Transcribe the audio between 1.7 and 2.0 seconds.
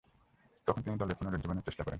করেন।